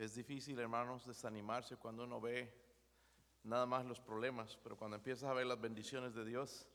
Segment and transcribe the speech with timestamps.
[0.00, 2.50] Es difícil, hermanos, desanimarse cuando uno ve
[3.42, 6.66] nada más los problemas, pero cuando empiezas a ver las bendiciones de Dios,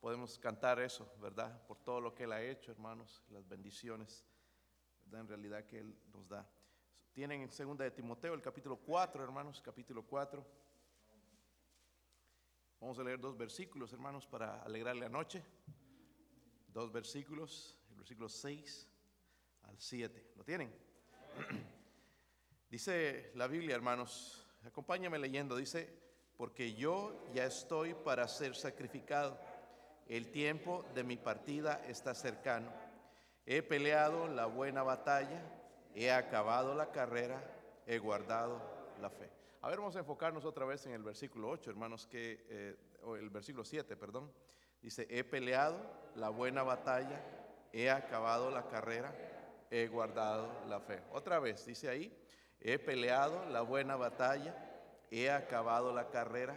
[0.00, 1.62] podemos cantar eso, ¿verdad?
[1.66, 4.24] Por todo lo que Él ha hecho, hermanos, las bendiciones,
[5.04, 5.20] ¿verdad?
[5.20, 6.48] En realidad que Él nos da.
[7.12, 10.42] Tienen en segunda de Timoteo, el capítulo 4, hermanos, capítulo 4.
[12.80, 15.44] Vamos a leer dos versículos, hermanos, para alegrarle la noche.
[16.68, 18.88] Dos versículos, el versículo 6
[19.64, 20.32] al 7.
[20.34, 20.74] ¿Lo tienen?
[22.72, 25.94] Dice la Biblia, hermanos, acompáñame leyendo, dice,
[26.38, 29.38] porque yo ya estoy para ser sacrificado.
[30.08, 32.72] El tiempo de mi partida está cercano.
[33.44, 35.42] He peleado la buena batalla,
[35.94, 37.44] he acabado la carrera,
[37.86, 38.62] he guardado
[39.02, 39.28] la fe.
[39.60, 43.16] A ver, vamos a enfocarnos otra vez en el versículo 8, hermanos, que, eh, o
[43.16, 44.32] el versículo 7, perdón.
[44.80, 45.78] Dice, he peleado
[46.14, 47.22] la buena batalla,
[47.70, 49.14] he acabado la carrera,
[49.70, 51.02] he guardado la fe.
[51.12, 52.21] Otra vez, dice ahí,
[52.64, 54.54] He peleado la buena batalla,
[55.10, 56.56] he acabado la carrera,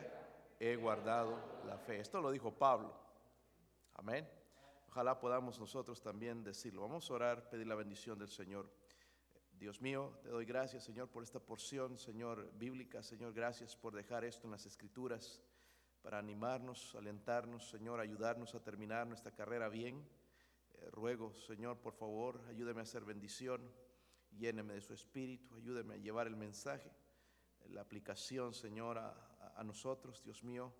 [0.59, 2.00] he guardado la fe.
[2.00, 2.94] Esto lo dijo Pablo.
[3.95, 4.30] Amén.
[4.88, 6.84] Ojalá podamos nosotros también decirlo.
[6.84, 8.70] Vamos a orar, pedir la bendición del Señor.
[9.53, 13.02] Dios mío, te doy gracias, Señor, por esta porción, Señor, bíblica.
[13.02, 15.42] Señor, gracias por dejar esto en las Escrituras
[16.03, 20.08] para animarnos, alentarnos, Señor, ayudarnos a terminar nuestra carrera bien.
[20.75, 23.73] Eh, ruego, Señor, por favor, ayúdeme a hacer bendición
[24.38, 26.91] lléneme de su espíritu, ayúdeme a llevar el mensaje,
[27.69, 30.73] la aplicación, Señor, a, nosotros, Dios mío.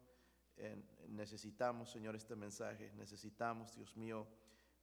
[1.08, 4.28] necesitamos, Señor, este mensaje, necesitamos, Dios mío,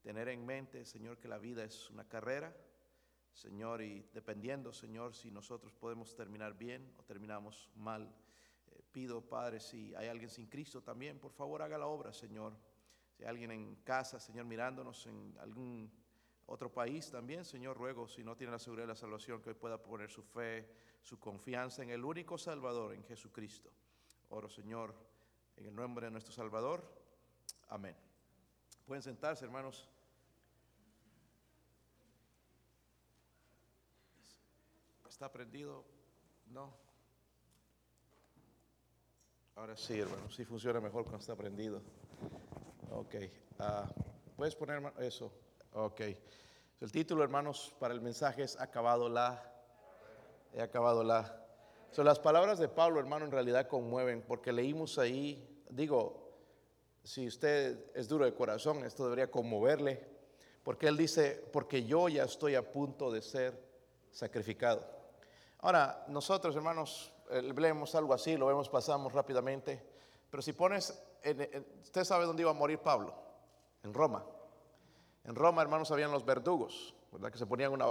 [0.02, 2.54] tener en mente, Señor, que la vida es una carrera,
[3.32, 8.14] Señor, y dependiendo, Señor, si nosotros podemos terminar bien o terminamos mal.
[8.66, 12.54] Eh, pido, Padre, si hay alguien sin Cristo también, por favor haga la obra, Señor.
[13.16, 15.90] Si hay alguien en casa, Señor, mirándonos en algún
[16.46, 19.54] otro país también, Señor, ruego, si no tiene la seguridad de la salvación, que hoy
[19.54, 20.68] pueda poner su fe,
[21.00, 23.70] su confianza en el único Salvador, en Jesucristo.
[24.30, 24.94] Oro, Señor,
[25.56, 26.82] en el nombre de nuestro Salvador.
[27.68, 27.96] Amén.
[28.86, 29.88] Pueden sentarse, hermanos.
[35.08, 35.84] ¿Está prendido?
[36.46, 36.74] No.
[39.54, 41.82] Ahora sí, hermano, sí funciona mejor cuando está prendido.
[42.90, 43.14] Ok.
[43.58, 43.88] Ah,
[44.36, 45.32] ¿Puedes poner eso?
[45.74, 46.02] Ok.
[46.82, 49.42] El título, hermanos, para el mensaje es Acabado la.
[50.52, 51.46] He acabado la.
[51.90, 56.30] Son las palabras de Pablo, hermano, en realidad conmueven, porque leímos ahí, digo,
[57.02, 60.06] si usted es duro de corazón, esto debería conmoverle,
[60.62, 63.58] porque él dice, porque yo ya estoy a punto de ser
[64.10, 64.86] sacrificado.
[65.60, 69.82] Ahora, nosotros, hermanos, leemos algo así, lo vemos, pasamos rápidamente,
[70.30, 71.02] pero si pones,
[71.82, 73.14] usted sabe dónde iba a morir Pablo,
[73.82, 74.22] en Roma.
[75.24, 77.30] En Roma, hermanos, habían los verdugos, ¿verdad?
[77.30, 77.86] Que se ponían una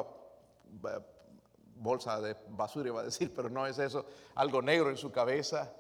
[1.75, 4.06] bolsa de basura, iba a decir, pero no es eso,
[4.36, 5.74] algo negro en su cabeza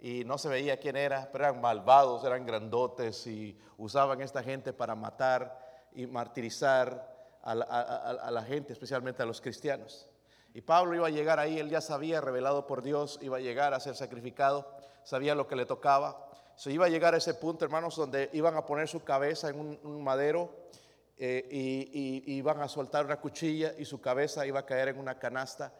[0.00, 4.72] y no se veía quién era, pero eran malvados, eran grandotes y usaban esta gente
[4.72, 5.58] para matar
[5.92, 10.08] y martirizar a la, gente, especialmente a los cristianos.
[10.52, 13.74] Y Pablo iba a llegar ahí, él ya sabía, revelado por Dios, iba a llegar
[13.74, 14.70] a ser sacrificado,
[15.02, 16.26] sabía lo que le tocaba.
[16.56, 19.78] Se iba a llegar a ese punto, hermanos, donde iban a poner su cabeza en
[19.82, 20.50] un madero
[21.20, 25.18] eh, y, iban a soltar una cuchilla y su cabeza iba a caer en una
[25.18, 25.72] canasta.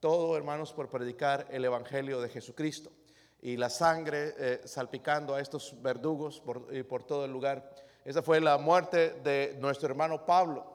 [0.00, 2.92] Todo, hermanos, por predicar el Evangelio de Jesucristo.
[3.40, 7.74] Y la sangre eh, salpicando a estos verdugos por, todo el lugar.
[8.04, 10.70] Esa fue la muerte de nuestro hermano Pablo.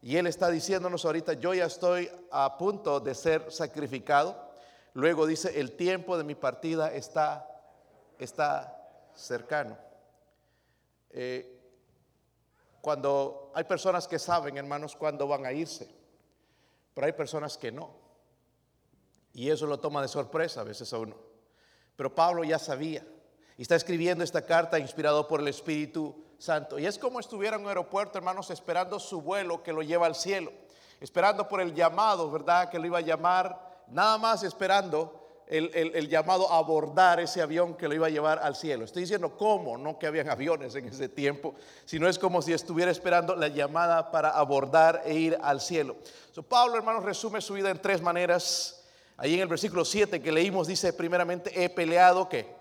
[0.00, 4.48] Y él está diciéndonos ahorita, yo ya estoy a punto de ser sacrificado.
[4.94, 7.46] Luego dice, el tiempo de mi partida está,
[8.18, 8.74] está
[9.14, 9.76] cercano.
[11.10, 11.57] Eh,
[12.80, 15.88] cuando hay personas que saben, hermanos, cuándo van a irse,
[16.94, 17.90] pero hay personas que no.
[19.32, 21.16] Y eso lo toma de sorpresa a veces a uno.
[21.96, 23.06] Pero Pablo ya sabía
[23.56, 26.78] y está escribiendo esta carta inspirado por el Espíritu Santo.
[26.78, 30.14] Y es como estuviera en un aeropuerto, hermanos, esperando su vuelo que lo lleva al
[30.14, 30.52] cielo,
[31.00, 32.70] esperando por el llamado, ¿verdad?
[32.70, 37.88] Que lo iba a llamar, nada más esperando el, llamado a abordar ese avión que
[37.88, 38.84] lo iba a llevar al cielo.
[38.84, 41.54] Estoy diciendo cómo, no que habían aviones en ese tiempo,
[41.84, 45.96] sino es como si estuviera esperando la llamada para abordar e ir al cielo.
[46.32, 48.84] So, Pablo, hermanos, resume su vida en tres maneras.
[49.16, 52.54] Ahí en el versículo 7 que leímos dice primeramente, he peleado, ¿qué?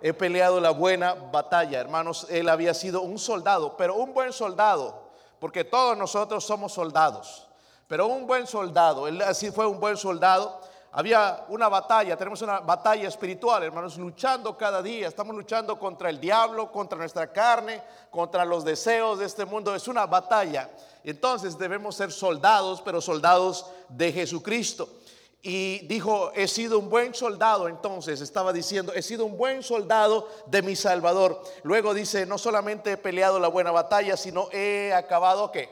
[0.00, 2.26] He peleado la buena batalla, hermanos.
[2.30, 7.48] Él había sido un soldado, pero un buen soldado, porque todos nosotros somos soldados.
[7.88, 10.60] Pero un buen soldado, él así fue un buen soldado
[10.94, 15.08] había una batalla, tenemos una batalla espiritual, hermanos, luchando cada día.
[15.08, 19.74] Estamos luchando contra el diablo, contra nuestra carne, contra los deseos de este mundo.
[19.74, 20.68] Es una batalla.
[21.02, 24.86] Entonces debemos ser soldados, pero soldados de Jesucristo.
[25.40, 30.28] Y dijo, he sido un buen soldado, entonces estaba diciendo, he sido un buen soldado
[30.46, 31.42] de mi Salvador.
[31.62, 35.70] Luego dice, no solamente he peleado la buena batalla, sino he acabado qué?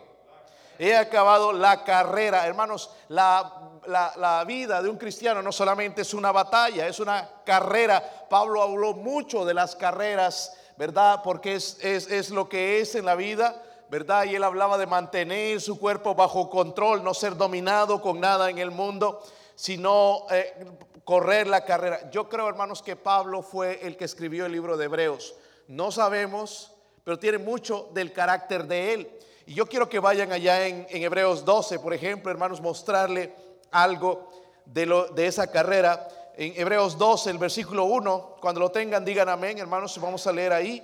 [0.78, 2.46] He acabado la carrera.
[2.46, 8.26] Hermanos, la la, vida de un cristiano no solamente es una batalla, es una carrera.
[8.28, 11.20] Pablo habló mucho de las carreras, ¿verdad?
[11.22, 13.62] Porque es, es, lo que es en la vida.
[13.90, 14.24] ¿verdad?
[14.26, 18.58] Y él hablaba de mantener su cuerpo bajo control, no ser dominado con nada en
[18.58, 19.20] el mundo,
[19.56, 20.64] sino eh,
[21.02, 22.08] correr la carrera.
[22.12, 25.34] Yo creo, hermanos, que Pablo fue el que escribió el libro de Hebreos.
[25.66, 26.72] No sabemos,
[27.02, 29.18] pero tiene mucho del carácter de él.
[29.44, 33.34] Y yo quiero que vayan allá en Hebreos 12, por ejemplo, hermanos, mostrarle
[33.70, 34.30] algo
[34.64, 36.08] de, lo, de esa carrera.
[36.36, 40.52] En Hebreos 12, el versículo 1, cuando lo tengan, digan amén, hermanos, vamos a leer
[40.52, 40.82] ahí.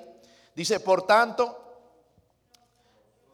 [0.54, 1.66] Dice, por tanto,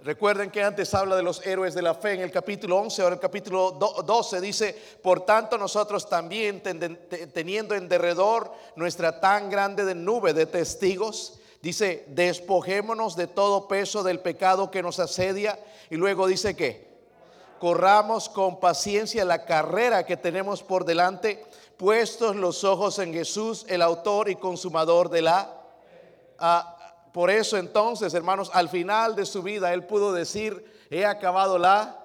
[0.00, 3.14] recuerden que antes habla de los héroes de la fe en el capítulo 11, ahora
[3.14, 6.62] el capítulo 12 dice, por tanto nosotros también,
[7.32, 14.02] teniendo en derredor nuestra tan grande de nube de testigos, dice, despojémonos de todo peso
[14.02, 15.58] del pecado que nos asedia.
[15.90, 16.91] Y luego dice que,
[17.62, 23.82] corramos con paciencia la carrera que tenemos por delante, puestos los ojos en Jesús, el
[23.82, 25.60] autor y consumador de la...
[27.12, 32.04] Por eso entonces, hermanos, al final de su vida, él pudo decir, he acabado la,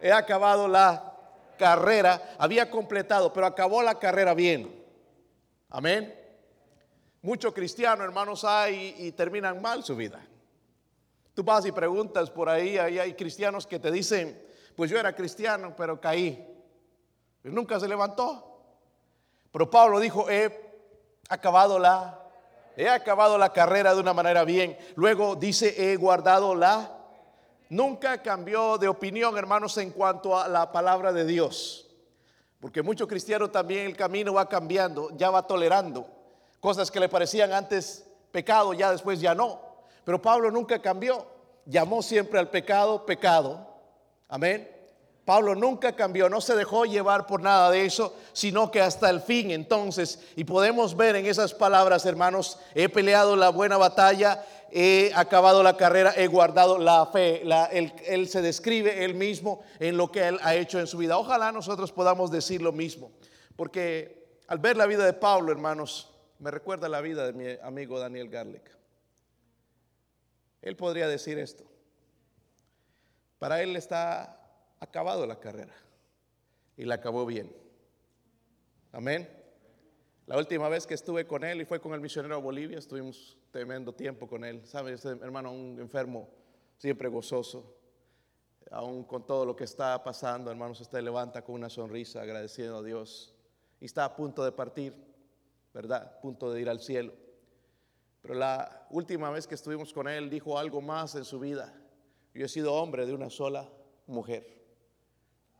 [0.00, 1.16] he acabado la
[1.58, 4.84] carrera, había completado, pero acabó la carrera bien.
[5.68, 6.16] Amén.
[7.22, 10.24] Muchos cristianos, hermanos, hay y terminan mal su vida.
[11.34, 15.14] Tú vas y preguntas por ahí, ahí hay cristianos que te dicen, pues yo era
[15.14, 16.48] cristiano, pero caí.
[17.42, 18.48] Nunca se levantó.
[19.50, 20.50] Pero Pablo dijo, he
[21.28, 22.20] acabado la,
[22.76, 24.78] he acabado la carrera de una manera bien.
[24.94, 26.98] Luego dice, he guardado la.
[27.68, 31.88] Nunca cambió de opinión, hermanos, en cuanto a la palabra de Dios.
[32.60, 36.06] Porque muchos cristianos también el camino va cambiando, ya va tolerando.
[36.60, 39.60] Cosas que le parecían antes pecado, ya después ya no.
[40.04, 41.26] Pero Pablo nunca cambió.
[41.64, 43.71] Llamó siempre al pecado pecado
[44.32, 44.66] Amén.
[45.26, 49.20] Pablo nunca cambió, no se dejó llevar por nada de eso, sino que hasta el
[49.20, 55.12] fin entonces, y podemos ver en esas palabras, hermanos, he peleado la buena batalla, he
[55.14, 57.42] acabado la carrera, he guardado la fe.
[58.06, 61.18] él, se describe él mismo en lo que él ha hecho en su vida.
[61.18, 63.12] Ojalá nosotros podamos decir lo mismo,
[63.54, 68.00] porque al ver la vida de Pablo, hermanos, me recuerda la vida de mi amigo
[68.00, 68.64] Daniel Garlic.
[70.62, 71.71] Él podría decir esto.
[73.42, 74.38] Para él está
[74.78, 75.74] acabado la carrera
[76.76, 77.52] y la acabó bien.
[78.92, 79.28] Amén.
[80.28, 83.36] La última vez que estuve con él y fue con el misionero a Bolivia, estuvimos
[83.50, 84.64] tremendo tiempo con él.
[84.64, 84.92] ¿Sabe?
[84.92, 86.28] Este hermano, un enfermo
[86.76, 87.76] siempre gozoso,
[88.70, 92.82] aún con todo lo que está pasando, hermanos, usted levanta con una sonrisa agradeciendo a
[92.84, 93.34] Dios
[93.80, 94.94] y está a punto de partir,
[95.74, 96.12] ¿verdad?
[96.16, 97.12] A punto de ir al cielo.
[98.20, 101.81] Pero la última vez que estuvimos con él dijo algo más en su vida.
[102.34, 103.68] Yo he sido hombre de una sola
[104.06, 104.46] mujer.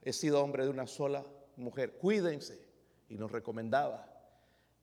[0.02, 1.24] He sido hombre de una sola
[1.56, 1.92] mujer.
[1.98, 2.66] Cuídense.
[3.08, 4.08] Y nos recomendaba.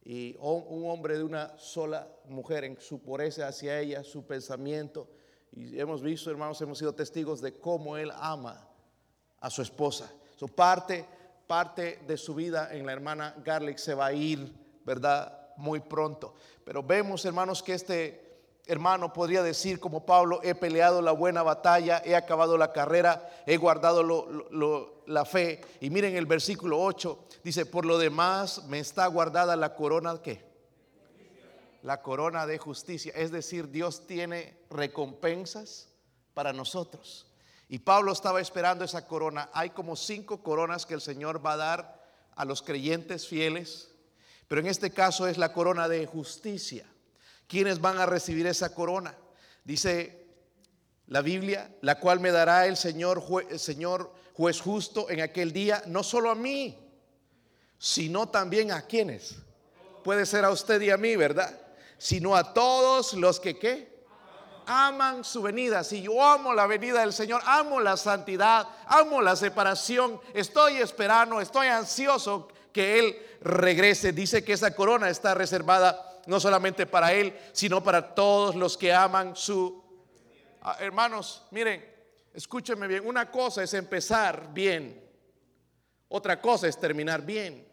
[0.04, 5.10] Y un hombre de una sola mujer en su pureza hacia ella, su pensamiento.
[5.52, 8.68] Y hemos visto, hermanos, hemos sido testigos de cómo él ama
[9.40, 10.12] a su esposa.
[10.36, 11.06] Su parte,
[11.48, 14.54] parte de su vida en la hermana Garlic se va a ir,
[14.86, 15.54] ¿verdad?
[15.58, 16.36] Muy pronto.
[16.64, 18.29] Pero vemos, hermanos, que este
[18.70, 23.58] hermano, podría decir como Pablo, he peleado la buena batalla, he acabado la carrera, he
[23.58, 24.04] guardado
[25.08, 25.62] la fe.
[25.82, 30.48] Y miren el versículo 8, dice, por lo demás me está guardada la corona, ¿qué?
[31.82, 33.12] La corona de justicia.
[33.16, 35.90] Es decir, Dios tiene recompensas
[36.34, 37.28] para nosotros.
[37.68, 39.50] Y Pablo estaba esperando esa corona.
[39.54, 42.04] Hay como cinco coronas que el Señor va a dar
[42.36, 43.92] a los creyentes fieles,
[44.48, 46.89] pero en este caso es la corona de justicia.
[47.50, 49.18] ¿Quiénes van a recibir esa corona?
[49.64, 50.28] Dice
[51.08, 53.24] la Biblia, la cual me dará el Señor,
[53.58, 56.78] Señor juez justo en aquel día, no solo a mí,
[57.80, 59.38] sino también a quienes.
[60.04, 61.60] Puede ser a usted y a mí, ¿verdad?
[61.98, 64.06] Sino a todos los que qué?
[64.68, 65.84] Aman su venida.
[65.84, 71.42] Si yo amo la venida del Señor, amo la santidad, amo la separación, estoy esperando,
[71.42, 74.14] estoy ansioso que Él regrese.
[74.14, 78.94] Dice que esa corona está reservada no solamente para Él, sino para todos los que
[78.94, 79.84] aman su...
[80.62, 81.84] Ah, hermanos, miren,
[82.34, 85.04] escúchenme bien, una cosa es empezar bien,
[86.08, 87.68] otra cosa es terminar bien.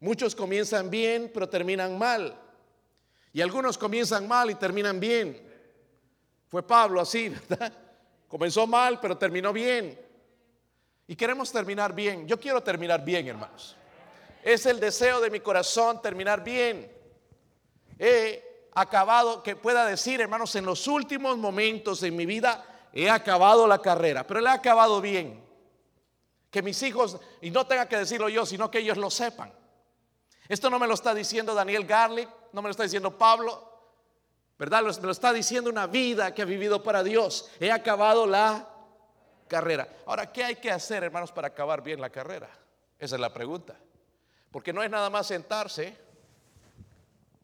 [0.00, 2.38] Muchos comienzan bien, pero terminan mal.
[3.32, 5.42] Y algunos comienzan mal y terminan bien.
[6.48, 7.72] Fue Pablo así, ¿verdad?
[8.28, 9.98] Comenzó mal, pero terminó bien.
[11.06, 12.28] Y queremos terminar bien.
[12.28, 13.76] Yo quiero terminar bien, hermanos.
[14.42, 16.95] Es el deseo de mi corazón terminar bien.
[17.98, 23.66] He acabado, que pueda decir, hermanos, en los últimos momentos de mi vida he acabado
[23.66, 25.44] la carrera, pero la he acabado bien.
[26.50, 29.52] Que mis hijos, y no tenga que decirlo yo, sino que ellos lo sepan.
[30.48, 33.76] Esto no me lo está diciendo Daniel Garlic, no me lo está diciendo Pablo,
[34.58, 34.82] ¿verdad?
[34.82, 37.50] Me lo está diciendo una vida que ha vivido para Dios.
[37.60, 38.66] He acabado la
[39.48, 39.88] carrera.
[40.06, 42.48] Ahora, ¿qué hay que hacer, hermanos, para acabar bien la carrera?
[42.98, 43.76] Esa es la pregunta.
[44.50, 46.05] Porque no es nada más sentarse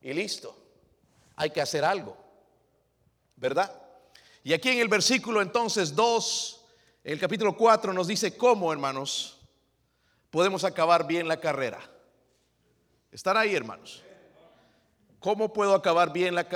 [0.02, 0.56] y listo.
[1.36, 2.16] Hay que hacer algo,
[3.36, 3.72] ¿verdad?
[4.44, 6.64] Y aquí en el versículo entonces 2,
[7.04, 9.40] el capítulo 4 nos dice cómo, hermanos,
[10.30, 11.80] podemos acabar bien la carrera.
[13.10, 14.02] Están ahí, hermanos.
[15.20, 16.48] ¿Cómo puedo acabar bien la,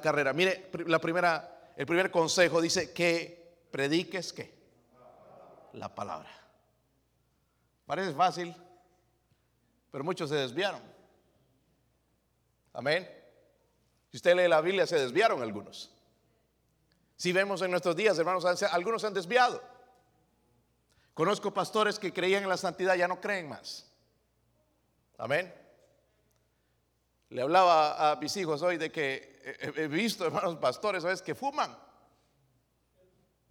[0.00, 0.32] carrera?
[0.32, 4.54] Mire, la primera, el primer consejo dice que prediques qué?
[5.74, 6.30] La palabra.
[7.84, 8.56] Parece fácil,
[9.90, 10.95] pero muchos se desviaron.
[12.76, 13.10] Amén.
[14.10, 15.90] Si usted lee la Biblia, se desviaron algunos.
[17.16, 19.62] Si vemos en nuestros días, hermanos, algunos se han desviado.
[21.14, 23.90] Conozco pastores que creían en la santidad, ya no creen más.
[25.16, 25.54] Amén.
[27.30, 29.40] Le hablaba a mis hijos hoy de que
[29.74, 31.22] he visto, hermanos pastores, ¿sabes?
[31.22, 31.74] Que fuman,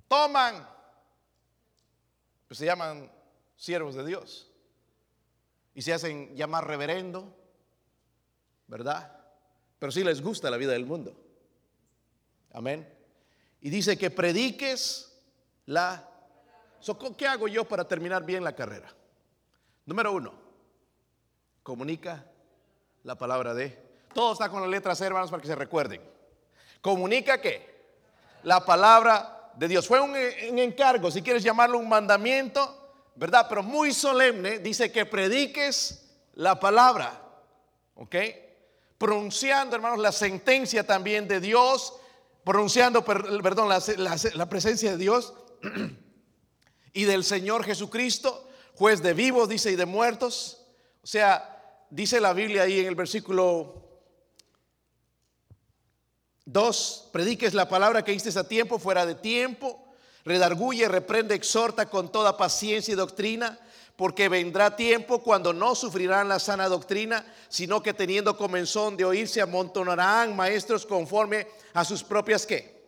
[0.08, 0.70] toman,
[2.48, 3.12] pues se llaman
[3.56, 4.52] siervos de Dios
[5.74, 7.36] y se hacen llamar reverendo,
[8.68, 9.12] ¿verdad?
[9.80, 11.16] Pero sí les gusta la vida del mundo.
[12.54, 12.88] Amén.
[13.62, 15.14] Y dice que prediques
[15.66, 16.10] la...
[17.18, 18.94] ¿Qué hago yo para terminar bien la carrera?
[19.86, 20.34] Número uno,
[21.64, 22.26] comunica
[23.04, 23.84] la palabra de.
[24.14, 26.02] Todo está con las letras hermanos, para que se recuerden.
[26.82, 27.76] Comunica que
[28.44, 29.88] la palabra de Dios.
[29.88, 33.46] Fue un, encargo, si quieres llamarlo un mandamiento, ¿verdad?
[33.50, 37.22] Pero muy solemne, dice que prediques la palabra.
[37.96, 38.16] ¿Ok?
[38.98, 41.94] Pronunciando, hermanos, la sentencia también de Dios,
[42.44, 45.34] pronunciando, perdón, la, presencia de Dios
[46.94, 50.62] y del Señor Jesucristo, juez de vivos, dice, y de muertos.
[51.04, 53.86] O sea, dice la Biblia ahí en el versículo
[56.46, 59.84] 2, prediques la palabra que hiciste a tiempo, fuera de tiempo,
[60.24, 63.60] redarguye, reprende, exhorta con toda paciencia y doctrina,
[63.96, 69.42] porque vendrá tiempo cuando no sufrirán la sana doctrina, sino que teniendo comenzón de oírse
[69.42, 72.84] amontonarán maestros conforme a sus propias qué?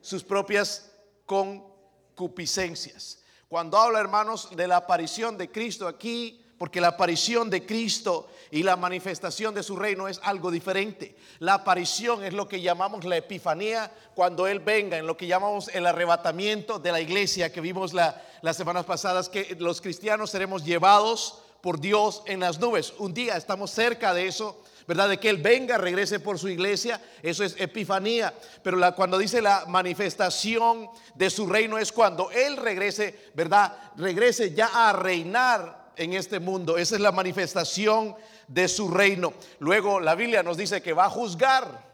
[0.00, 0.90] Sus propias
[1.26, 3.22] concupiscencias.
[3.48, 8.62] Cuando habla, hermanos, de la aparición de Cristo aquí, porque la aparición de Cristo y
[8.62, 11.16] la manifestación de su reino es algo diferente.
[11.38, 15.68] La aparición es lo que llamamos la epifanía cuando Él venga, en lo que llamamos
[15.68, 21.42] el arrebatamiento de la iglesia que vimos las semanas pasadas, que los cristianos seremos llevados
[21.60, 22.94] por Dios en las nubes.
[22.98, 24.62] Un día estamos cerca de eso.
[24.86, 25.08] ¿verdad?
[25.08, 28.32] De que Él venga, regrese por su iglesia, eso es epifanía.
[28.62, 33.76] Pero cuando dice la manifestación de su reino es cuando Él regrese, ¿verdad?
[33.96, 36.78] Regrese ya a reinar en este mundo.
[36.78, 38.14] Esa es la manifestación
[38.48, 39.32] de su reino.
[39.58, 41.86] Luego la Biblia nos dice que va a juzgar.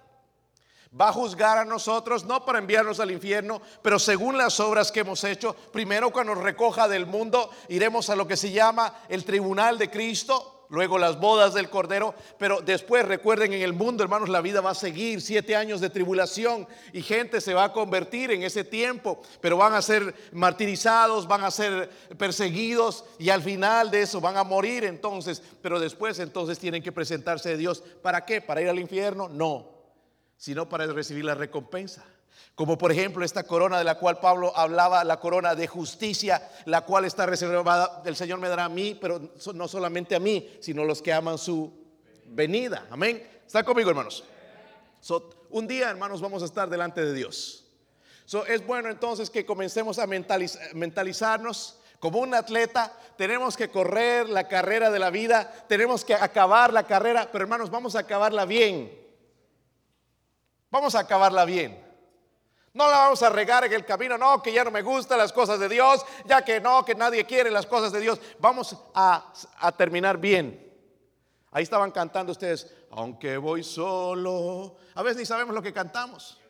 [1.00, 5.00] Va a juzgar a nosotros, no para enviarnos al infierno, pero según las obras que
[5.00, 5.54] hemos hecho.
[5.72, 9.90] Primero cuando nos recoja del mundo, iremos a lo que se llama el tribunal de
[9.90, 14.62] Cristo luego las bodas del Cordero, pero después recuerden en el mundo, hermanos, la vida
[14.62, 18.64] va a seguir, siete años de tribulación y gente se va a convertir en ese
[18.64, 24.18] tiempo, pero van a ser martirizados, van a ser perseguidos y al final de eso
[24.18, 27.84] van a morir entonces, pero después entonces tienen que presentarse a Dios.
[28.00, 28.40] ¿Para qué?
[28.40, 29.28] ¿Para ir al infierno?
[29.28, 29.68] No,
[30.38, 32.02] sino para recibir la recompensa.
[32.54, 36.82] Como por ejemplo esta corona de la cual Pablo hablaba, la corona de justicia, la
[36.82, 40.82] cual está reservada, el Señor me dará a mí, pero no solamente a mí, sino
[40.82, 41.72] a los que aman su
[42.26, 42.86] venida.
[42.90, 43.26] Amén.
[43.46, 44.24] ¿Está conmigo, hermanos?
[45.50, 47.64] un día, hermanos, vamos a estar delante de Dios.
[48.48, 54.90] es bueno entonces que comencemos a mentalizarnos como un atleta, tenemos que correr la carrera
[54.90, 58.92] de la vida, tenemos que acabar la carrera, pero hermanos, vamos a acabarla bien.
[60.68, 61.80] Vamos a acabarla bien.
[62.74, 65.32] No la vamos a regar en el camino, no, que ya no me gustan las
[65.32, 68.18] cosas de Dios, ya que no, que nadie quiere las cosas de Dios.
[68.38, 69.30] Vamos a,
[69.76, 70.72] terminar bien.
[71.50, 74.76] Ahí estaban cantando ustedes, aunque voy solo.
[74.94, 76.40] A veces ni sabemos lo que cantamos.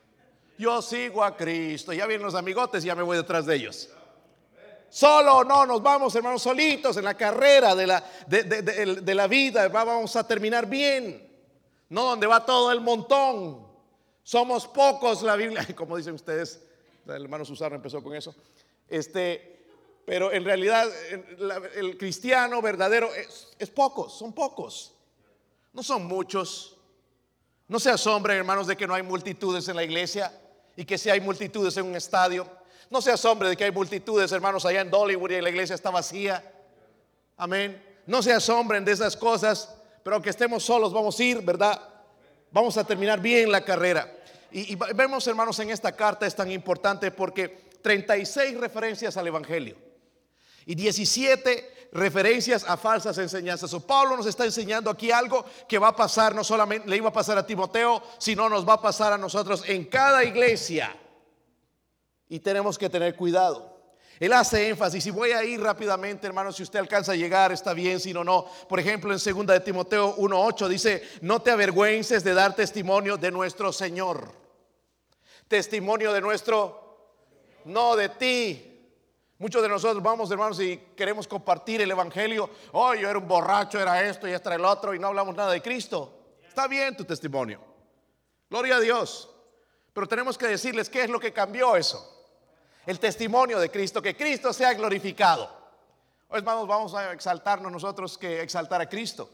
[0.57, 1.93] Yo sigo a Cristo.
[1.93, 3.91] Ya vienen los amigotes y ya me voy detrás de ellos.
[4.91, 9.67] Solo no, nos vamos, hermanos, solitos en la carrera de la, de, de la vida.
[9.69, 11.29] Vamos a terminar bien.
[11.89, 13.72] No donde va todo el montón.
[14.23, 16.61] Somos pocos, la Biblia, como dicen ustedes,
[17.07, 18.35] el hermano Susano empezó con eso.
[18.89, 19.65] Este,
[20.05, 20.89] pero en realidad
[21.75, 24.95] el, cristiano verdadero es, pocos, son pocos.
[25.73, 26.77] No son muchos.
[27.69, 30.39] No se asombren, hermanos, de que no hay multitudes en la iglesia
[30.77, 32.47] y que si hay multitudes en un estadio.
[32.91, 35.91] No se asombre de que hay multitudes, hermanos, allá en Dollywood y la iglesia está
[35.91, 36.45] vacía.
[37.37, 37.83] Amén.
[38.07, 41.81] No se asombren de esas cosas, pero aunque estemos solos, vamos a ir, ¿verdad?
[42.53, 44.13] Vamos a terminar bien la carrera.
[44.51, 49.77] Y, vemos, hermanos, en esta carta es tan importante porque 36 referencias al Evangelio
[50.67, 53.73] y 17 referencias a falsas enseñanzas.
[53.73, 57.09] O Pablo nos está enseñando aquí algo que va a pasar, no solamente le iba
[57.09, 60.95] a pasar a Timoteo, sino nos va a pasar a nosotros en cada iglesia.
[62.29, 63.72] Y tenemos que tener cuidado.
[64.21, 67.75] Él hace énfasis, y voy a ir rápidamente, hermanos, si usted alcanza a llegar, está
[67.75, 68.47] bien, si no, no.
[68.69, 73.31] Por ejemplo, en 2 de Timoteo 1.8 dice, no te avergüences de dar testimonio de
[73.31, 74.33] nuestro Señor.
[75.49, 77.17] Testimonio de nuestro,
[77.65, 78.73] no de ti,
[79.43, 82.49] Muchos de nosotros vamos, hermanos, y queremos compartir el Evangelio.
[82.71, 85.51] Oh, yo era un borracho, era esto y era el otro, y no hablamos nada
[85.51, 86.37] de Cristo.
[86.47, 87.61] Está bien tu testimonio.
[88.49, 89.29] Gloria a Dios.
[89.93, 92.12] Pero tenemos que decirles qué es lo que cambió eso.
[92.87, 95.49] El testimonio de Cristo, que Cristo sea glorificado.
[96.29, 99.31] Hoy, hermanos, vamos a exaltarnos nosotros que exaltar a Cristo.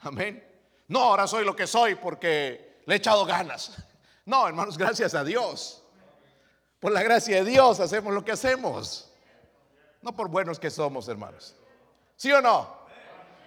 [0.00, 0.44] Amén.
[0.88, 3.76] No, ahora soy lo que soy porque le he echado ganas.
[4.24, 5.82] No, hermanos, gracias a Dios.
[6.80, 9.08] Por la gracia de Dios hacemos lo que hacemos.
[10.02, 11.54] No por buenos que somos, hermanos.
[12.16, 12.80] ¿Sí o no?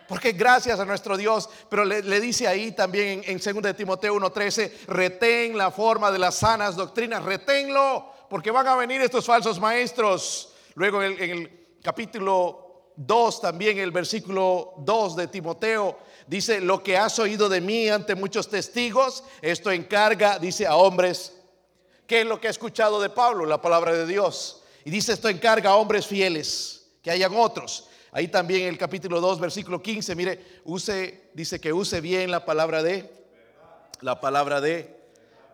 [0.07, 4.85] Porque gracias a nuestro Dios, pero le, dice ahí también en, 2 de Timoteo 1:13,
[4.87, 10.49] retén la forma de las sanas doctrinas, reténlo, porque van a venir estos falsos maestros.
[10.73, 17.19] Luego en el, capítulo 2 también, el versículo 2 de Timoteo, dice, lo que has
[17.19, 21.37] oído de mí ante muchos testigos, esto encarga, dice, a hombres.
[22.07, 23.45] ¿Qué es lo que ha escuchado de Pablo?
[23.45, 24.63] La palabra de Dios.
[24.83, 27.87] Y dice esto encarga a hombres fieles, que hayan otros.
[28.11, 32.43] Ahí también en el capítulo 2, versículo 15, mire, use, dice que use bien la
[32.43, 33.11] palabra de,
[34.01, 35.03] la palabra de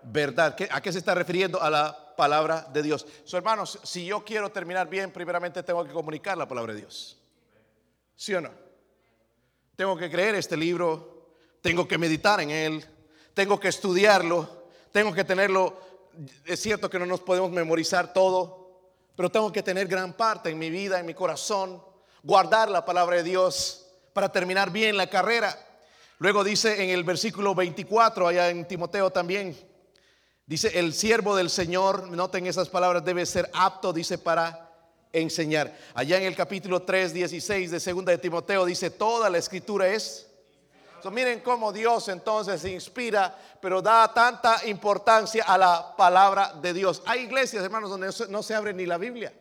[0.03, 0.55] verdad.
[0.71, 1.61] ¿A qué se está refiriendo?
[1.61, 3.08] A la palabra de Dios.
[3.23, 7.17] So, hermanos, si yo quiero terminar bien, primeramente tengo que comunicar la palabra de Dios.
[8.17, 8.51] ¿Sí o no?
[9.77, 11.29] Tengo que creer este libro,
[11.62, 12.86] tengo que meditar en él,
[13.34, 15.79] tengo que estudiarlo, tengo que tenerlo.
[16.43, 18.82] Es cierto que no nos podemos memorizar todo,
[19.15, 21.82] pero tengo que tener gran parte en mi vida, en mi corazón,
[22.21, 25.58] guardar la palabra de Dios para terminar bien la carrera.
[26.17, 29.55] Luego dice en el versículo 24, allá en Timoteo también,
[30.49, 34.69] dice, el siervo del Señor, noten esas palabras, debe ser apto, dice, para
[35.13, 35.73] enseñar.
[35.93, 40.29] Allá en el capítulo 3, 16 de segunda de Timoteo dice, toda la escritura es
[41.09, 47.01] miren cómo Dios entonces inspira, pero da tanta importancia a la palabra de Dios.
[47.05, 49.31] Hay iglesias, hermanos, donde no se abre ni la Biblia.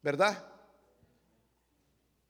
[0.00, 0.42] ¿Verdad?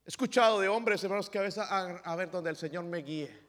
[0.05, 3.43] He escuchado de hombres, hermanos, que a veces a, ver donde el Señor me guíe.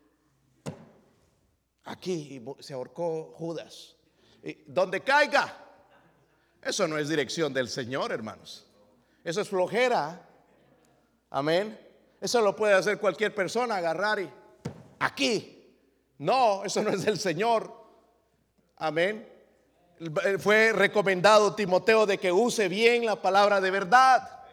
[1.86, 3.96] Aquí se ahorcó Judas.
[4.68, 5.62] Donde caiga.
[6.62, 8.66] Eso no es dirección del Señor, hermanos.
[9.24, 10.28] Eso es flojera.
[11.30, 11.80] Amén.
[12.22, 14.30] Eso lo puede hacer cualquier persona, agarrar y
[15.00, 15.74] aquí.
[16.18, 17.72] No, eso no es del Señor.
[18.78, 19.28] Amén.
[20.40, 24.44] Fue recomendado Timoteo de que use bien la palabra de verdad.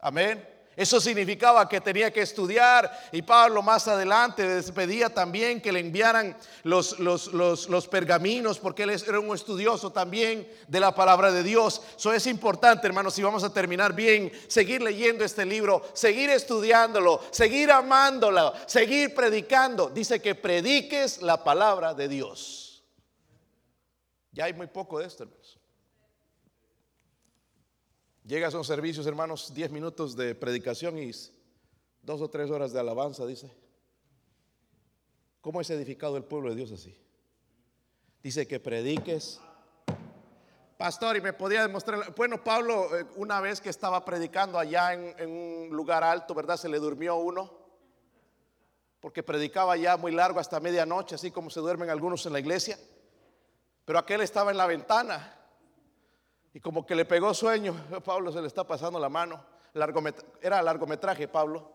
[0.00, 0.47] Amén.
[0.78, 6.36] Eso significaba que tenía que estudiar y Pablo más adelante pedía también que le enviaran
[6.62, 11.82] los, los, pergaminos porque él era un estudioso también de la palabra de Dios.
[11.96, 17.22] Eso es importante, hermanos, si vamos a terminar bien, seguir leyendo este libro, seguir estudiándolo,
[17.32, 19.88] seguir amándolo, seguir predicando.
[19.88, 22.84] Dice que prediques la palabra de Dios.
[24.30, 25.57] Ya hay muy poco de esto, hermanos.
[28.28, 31.12] Llegas a un servicios, hermanos, 10 minutos de predicación y
[32.02, 33.50] dos o tres horas de alabanza, dice.
[35.40, 36.94] ¿Cómo es edificado el pueblo de Dios así?
[38.22, 39.40] Dice que prediques.
[40.76, 42.14] Pastor, y me podía demostrar.
[42.14, 46.58] Bueno, Pablo, eh, una vez que estaba predicando allá en, en un lugar alto, ¿verdad?
[46.58, 47.50] Se le durmió uno.
[49.00, 52.78] Porque predicaba ya muy largo hasta medianoche, así como se duermen algunos en la iglesia.
[53.86, 55.37] Pero aquel estaba en la ventana
[56.54, 59.44] y como que le pegó sueño, Pablo se le está pasando la mano.
[60.40, 61.72] era largometraje Pablo.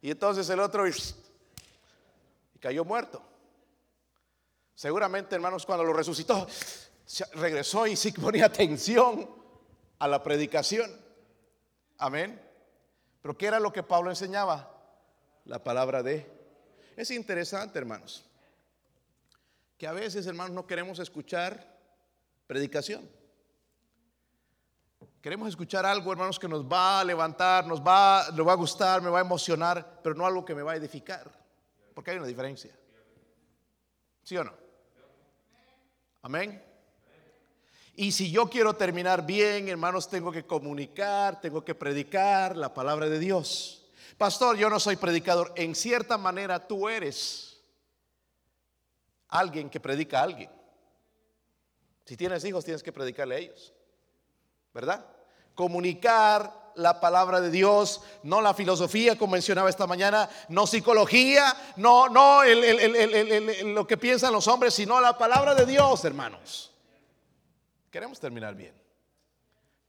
[0.00, 0.86] Y entonces el otro
[2.60, 3.22] cayó muerto.
[4.74, 6.46] Seguramente, hermanos, cuando lo resucitó,
[7.34, 9.30] regresó y sí ponía atención
[9.98, 10.90] a la predicación.
[11.98, 12.40] Amén.
[13.22, 14.70] Pero ¿qué era lo que Pablo enseñaba?
[15.44, 16.30] La palabra de...
[16.96, 18.24] Es interesante, hermanos,
[19.76, 21.78] que a veces, hermanos, no queremos escuchar
[22.46, 23.08] predicación.
[25.24, 29.00] Queremos escuchar algo, hermanos, que nos va a levantar, nos va, nos va a gustar,
[29.00, 31.32] me va a emocionar, pero no algo que me va a edificar.
[31.94, 32.76] Porque hay una diferencia.
[34.22, 34.52] ¿Sí o no?
[36.20, 36.62] Amén.
[37.94, 43.08] Y si yo quiero terminar bien, hermanos, tengo que comunicar, tengo que predicar la palabra
[43.08, 43.88] de Dios.
[44.18, 45.54] Pastor, yo no soy predicador.
[45.56, 47.62] En cierta manera tú eres
[49.28, 50.50] alguien que predica a alguien.
[52.04, 53.72] Si tienes hijos, tienes que predicarle a ellos.
[54.74, 55.13] ¿Verdad?
[55.54, 62.08] Comunicar la palabra de Dios, no la filosofía, como mencionaba esta mañana, no psicología, no,
[62.08, 62.40] no
[63.64, 66.72] lo que piensan los hombres, sino la palabra de Dios, hermanos.
[67.90, 68.74] Queremos terminar bien.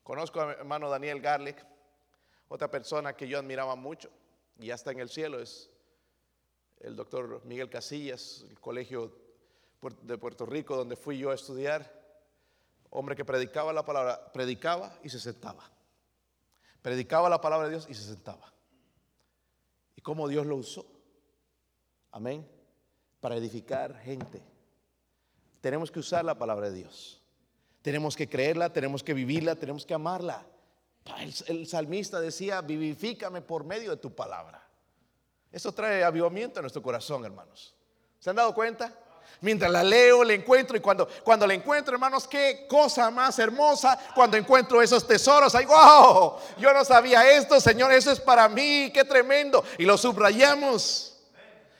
[0.03, 1.65] Conozco a mi hermano Daniel Garlic,
[2.47, 4.09] otra persona que yo admiraba mucho,
[4.59, 5.71] y ya está en el cielo, es
[6.81, 9.11] el doctor Miguel Casillas, el colegio
[10.03, 12.04] de Puerto Rico, donde fui yo a estudiar.
[12.97, 15.69] Hombre que predicaba la palabra, predicaba y se sentaba.
[16.81, 18.53] Predicaba la palabra de Dios y se sentaba.
[19.97, 20.85] Y cómo Dios lo usó.
[22.11, 22.47] Amén.
[23.19, 24.41] Para edificar gente.
[25.59, 27.21] Tenemos que usar la palabra de Dios.
[27.81, 30.45] Tenemos que creerla, tenemos que vivirla, tenemos que amarla.
[31.47, 34.65] El, salmista decía, vivifícame por medio de tu palabra.
[35.51, 37.75] Eso trae avivamiento a nuestro corazón, hermanos.
[38.19, 38.97] ¿Se han dado cuenta?
[39.41, 43.97] Mientras la leo, la encuentro y cuando, cuando la encuentro, hermanos, qué cosa más hermosa
[44.15, 45.53] cuando encuentro esos tesoros.
[45.55, 49.63] Ay, wow, yo no sabía esto, Señor, eso es para mí, qué tremendo.
[49.77, 51.11] Y lo subrayamos.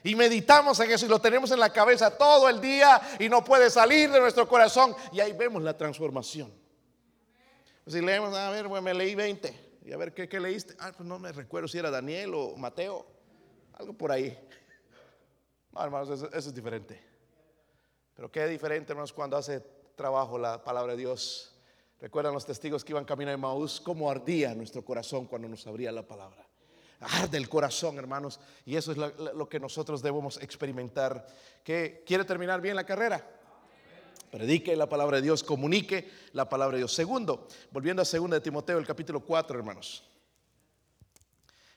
[0.03, 3.43] Y meditamos en eso y lo tenemos en la cabeza todo el día y no
[3.43, 4.95] puede salir de nuestro corazón.
[5.11, 6.53] Y ahí vemos la transformación.
[7.87, 9.79] Si leemos, a ver, me leí 20.
[9.85, 10.75] Y a ver, ¿qué, leíste?
[10.79, 13.05] Ah, pues no me recuerdo si era Daniel o Mateo.
[13.73, 14.37] Algo por ahí.
[15.71, 16.99] No, hermanos, eso, es diferente.
[18.15, 19.61] Pero qué diferente, hermanos, cuando hace
[19.95, 21.51] trabajo la palabra de Dios.
[21.99, 25.91] Recuerdan los testigos que iban camino de Maús, cómo ardía nuestro corazón cuando nos abría
[25.91, 26.45] la palabra
[26.99, 28.39] arde el corazón, hermanos.
[28.65, 31.25] Y eso es lo, que nosotros debemos experimentar.
[31.63, 33.27] ¿Que quiere terminar bien la carrera?
[34.31, 36.93] Predique la palabra de Dios, comunique la palabra de Dios.
[36.93, 40.03] Segundo, volviendo a 2 de Timoteo, el capítulo 4, hermanos.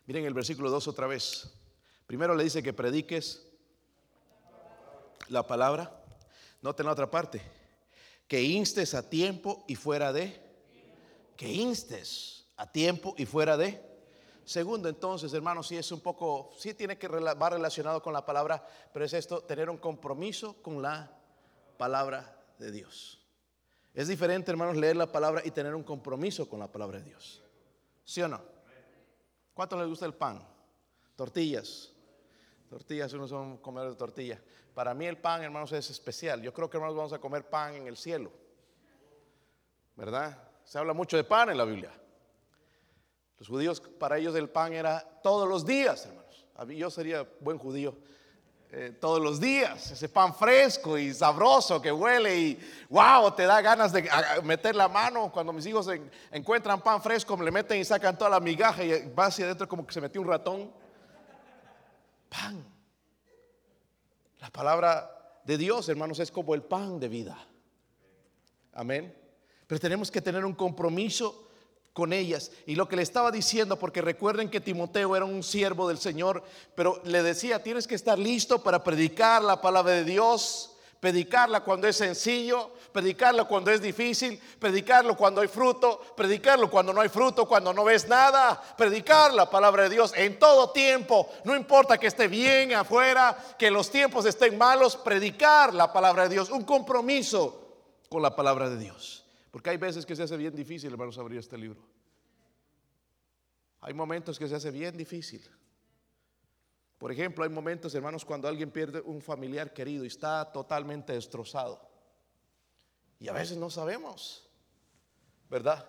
[0.07, 1.51] Miren el versículo 2 otra vez.
[2.07, 3.47] Primero le dice que prediques
[5.29, 5.98] la palabra.
[6.61, 7.41] Noten la otra parte.
[8.27, 10.41] Que instes a tiempo y fuera de.
[11.37, 13.89] Que instes a tiempo y fuera de
[14.49, 18.67] Segundo, entonces, hermanos, sí es un poco, sí tiene que va relacionado con la palabra,
[18.95, 21.15] pero es esto, tener un compromiso con la
[21.77, 23.23] palabra de Dios.
[23.93, 27.43] Es diferente, hermanos, leer la palabra y tener un compromiso con la palabra de Dios.
[28.07, 28.41] ¿Sí o no?
[29.53, 30.43] ¿Cuánto les gusta el pan?
[31.15, 31.93] Tortillas.
[32.69, 34.41] Tortillas, uno son comer de tortilla.
[34.75, 36.43] Para mí el pan, hermanos, es especial.
[36.43, 38.31] Yo creo que, hermanos, vamos a comer pan en el cielo.
[39.97, 40.39] ¿Verdad?
[40.65, 41.91] Se habla mucho de pan en la Biblia.
[43.39, 46.47] Los judíos, para ellos el pan era todos los días, hermanos.
[46.77, 47.97] Yo sería buen judío.
[48.71, 53.63] Eh, todos los días, ese pan fresco y sabroso que huele y wow, te da
[53.63, 54.07] ganas de
[54.43, 55.33] meter la mano.
[55.33, 55.89] Cuando mis hijos
[56.31, 59.67] encuentran pan fresco, me le meten y sacan toda la migaja y va hacia adentro
[59.67, 60.71] como que se metió un ratón.
[62.29, 62.65] Pan.
[64.41, 67.39] La palabra de Dios, hermanos, es como el pan de vida.
[68.73, 69.15] Amén.
[69.67, 71.49] Pero tenemos que tener un compromiso
[71.93, 72.53] con ellas.
[72.65, 76.45] Y lo que le estaba diciendo, porque recuerden que Timoteo era un siervo del Señor,
[76.77, 81.87] pero le decía, tienes que estar listo para predicar la palabra de Dios, predicarla cuando
[81.87, 87.47] es sencillo, predicarla cuando es difícil, predicarlo cuando hay fruto, predicarlo cuando no hay fruto,
[87.47, 92.09] cuando no ves nada, predicar la palabra de Dios en todo tiempo, no importa que
[92.09, 97.69] esté bien afuera, que los tiempos estén malos, predicar la palabra de Dios, un compromiso
[98.09, 99.25] con la palabra de Dios.
[99.51, 101.81] Porque hay veces que se hace bien difícil, hermanos, abrir este libro.
[103.81, 105.43] Hay momentos que se hace bien difícil.
[106.99, 111.81] Por ejemplo, hay momentos, hermanos, cuando alguien pierde un familiar querido y está totalmente destrozado.
[113.21, 114.49] Y a veces no sabemos,
[115.49, 115.89] ¿verdad?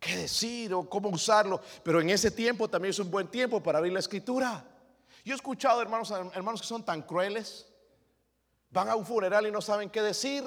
[0.00, 1.60] ¿Qué decir o cómo usarlo?
[1.84, 4.64] Pero en ese tiempo también es un buen tiempo para abrir la escritura.
[5.24, 7.66] Yo he escuchado, hermanos, hermanos que son tan crueles.
[8.70, 10.42] Van a un funeral y no saben qué decir.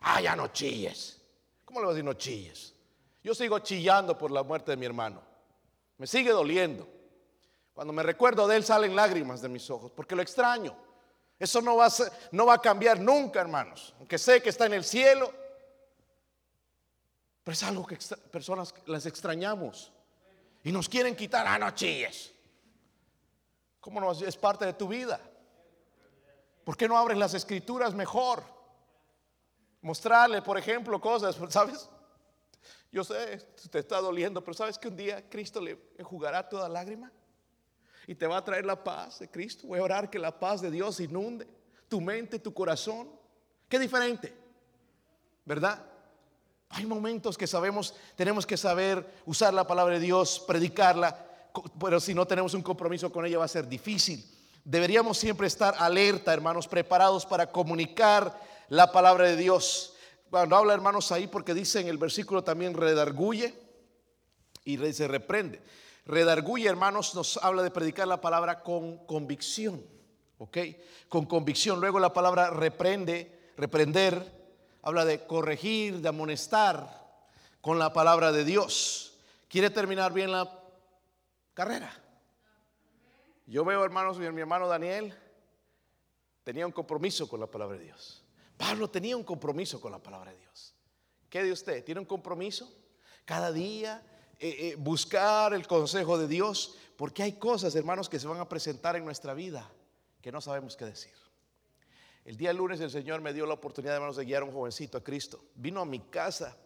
[0.00, 1.20] Ah, ya no chilles.
[1.64, 2.74] ¿Cómo le voy a decir no chilles?
[3.22, 5.20] Yo sigo chillando por la muerte de mi hermano.
[5.98, 6.95] Me sigue doliendo.
[7.76, 10.74] Cuando me recuerdo de él salen lágrimas de mis ojos, porque lo extraño.
[11.38, 11.92] Eso no va a,
[12.32, 13.94] no va a cambiar nunca, hermanos.
[13.98, 15.30] Aunque sé que está en el cielo.
[17.44, 17.98] Pero es algo que
[18.32, 19.92] personas las extrañamos.
[20.64, 22.32] Y nos quieren quitar, ah, no chilles.
[23.78, 24.10] ¿Cómo no?
[24.12, 25.20] Es parte de tu vida.
[26.64, 28.42] ¿Por qué no abres las escrituras mejor?
[29.82, 31.90] Mostrarle, por ejemplo, cosas, ¿sabes?
[32.90, 33.36] Yo sé,
[33.70, 37.12] te está doliendo, pero ¿sabes que un día Cristo le enjugará toda lágrima?
[38.06, 39.66] Y te va a traer la paz de Cristo.
[39.66, 41.46] Voy a orar que la paz de Dios inunde
[41.88, 43.08] tu mente, tu corazón.
[43.68, 44.34] Qué diferente,
[45.44, 45.84] ¿verdad?
[46.68, 51.26] Hay momentos que sabemos, tenemos que saber usar la palabra de Dios, predicarla,
[51.80, 54.24] pero si no tenemos un compromiso con ella va a ser difícil.
[54.64, 59.94] Deberíamos siempre estar alerta, hermanos, preparados para comunicar la palabra de Dios.
[60.28, 63.54] Cuando habla, hermanos, ahí, porque dice en el versículo también redarguye
[64.64, 65.62] y se reprende.
[66.06, 69.84] Redarguye, hermanos, nos habla de predicar la palabra con convicción,
[70.38, 70.58] ¿ok?
[71.08, 71.80] Con convicción.
[71.80, 74.32] Luego la palabra reprende, reprender,
[74.82, 77.04] habla de corregir, de amonestar
[77.60, 79.18] con la palabra de Dios.
[79.48, 80.48] Quiere terminar bien la
[81.54, 81.92] carrera.
[83.46, 85.12] Yo veo, hermanos, mi hermano Daniel
[86.44, 88.22] tenía un compromiso con la palabra de Dios.
[88.56, 90.72] Pablo tenía un compromiso con la palabra de Dios.
[91.28, 91.84] ¿Qué de usted?
[91.84, 92.72] ¿Tiene un compromiso?
[93.24, 94.00] Cada día
[94.38, 98.48] eh, eh, buscar el consejo de Dios, porque hay cosas, hermanos, que se van a
[98.48, 99.70] presentar en nuestra vida
[100.20, 101.12] que no sabemos qué decir.
[102.24, 104.98] El día lunes el Señor me dio la oportunidad, hermanos, de guiar a un jovencito
[104.98, 105.44] a Cristo.
[105.54, 106.56] Vino a mi casa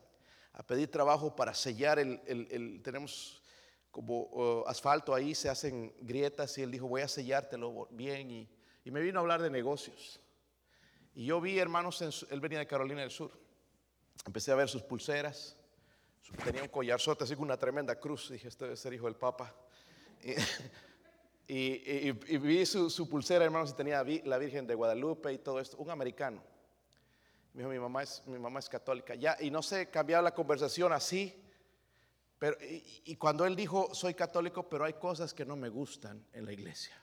[0.54, 3.42] a pedir trabajo para sellar el, tenemos
[3.90, 8.48] como asfalto ahí, se hacen grietas y él dijo, voy a sellártelo bien y,
[8.85, 10.20] y me vino a hablar de negocios.
[11.14, 13.33] Y yo vi, hermanos, él venía de Carolina del Sur.
[14.24, 15.56] Empecé a ver sus pulseras.
[16.44, 18.30] Tenía un collarzote así con una tremenda cruz.
[18.30, 19.54] Dije, este debe ser hijo del Papa.
[21.46, 25.76] Y, vi su, pulsera, hermanos, y tenía la Virgen de Guadalupe y todo esto.
[25.78, 26.42] Un americano.
[27.52, 29.14] Me dijo, mi mamá es, mi mamá es católica.
[29.14, 31.44] Ya, y no sé, cambiaba la conversación así.
[32.38, 36.46] Pero, y cuando él dijo, soy católico, pero hay cosas que no me gustan en
[36.46, 37.00] la iglesia.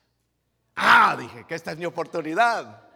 [0.75, 2.87] Ah, dije, que esta es mi oportunidad.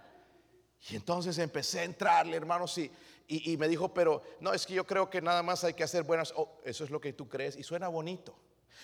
[0.89, 2.91] Y entonces empecé a entrarle, hermanos, y,
[3.27, 6.03] y, me dijo, pero no, es que yo creo que nada más hay que hacer
[6.03, 6.33] buenas.
[6.35, 8.37] Oh, eso es lo que tú crees y suena bonito.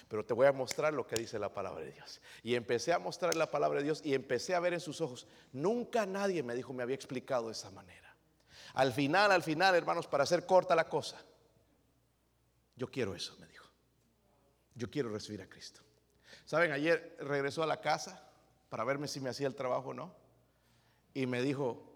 [0.08, 2.22] Pero te voy a mostrar lo que dice la palabra de Dios.
[2.44, 5.28] Y empecé a mostrar la palabra de Dios y empecé a ver en sus ojos.
[5.52, 8.16] Nunca nadie me dijo, me había explicado de esa manera.
[8.74, 11.22] Al final, al final, hermanos, para hacer corta la cosa,
[12.76, 13.68] yo quiero eso, me dijo.
[14.76, 15.82] Yo quiero recibir a Cristo.
[16.46, 18.32] Saben, ayer regresó a la casa
[18.70, 20.16] para verme si me hacía el trabajo o no.
[21.14, 21.87] Y me dijo,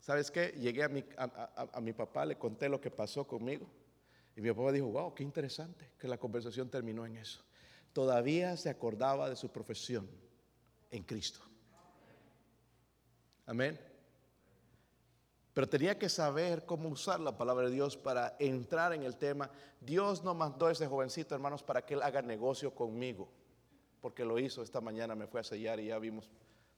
[0.00, 0.48] ¿Sabes qué?
[0.58, 3.66] Llegué a mi, papá, le conté lo que pasó conmigo.
[4.34, 7.42] Y mi papá dijo, wow, qué interesante que la conversación terminó en eso.
[7.92, 10.08] Todavía se acordaba de su profesión
[10.90, 11.40] en Cristo.
[13.44, 13.78] Amén.
[15.52, 19.50] Pero tenía que saber cómo usar la palabra de Dios para entrar en el tema.
[19.80, 23.28] Dios no mandó a ese jovencito, hermanos, para que él haga negocio conmigo.
[24.00, 26.30] Porque lo hizo esta mañana, me fue a sellar y ya vimos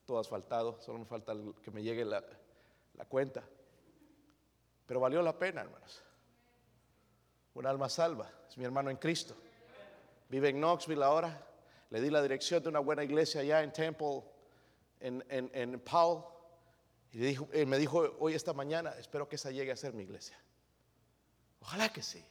[0.06, 0.80] todo asfaltado.
[0.80, 2.24] Solo me falta que me llegue la,
[2.94, 3.42] la cuenta.
[4.87, 6.02] Pero valió la pena, hermanos.
[7.55, 9.35] Un alma salva, es mi hermano en Cristo.
[10.28, 11.46] Vive en Knoxville ahora.
[11.90, 14.22] Le di la dirección de una buena iglesia allá en Temple,
[15.00, 15.83] en, en, en.
[17.12, 20.38] Y dijo, me dijo hoy esta mañana, espero que esa llegue a ser mi iglesia.
[21.61, 22.24] Ojalá que sí.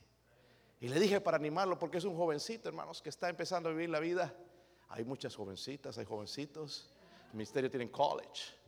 [0.80, 3.90] Y le dije para animarlo, porque es un jovencito, hermanos, que está empezando a vivir
[3.90, 4.34] la vida.
[4.90, 6.90] Hay muchas jovencitas, hay jovencitos.
[7.30, 8.61] El ministerio tiene college.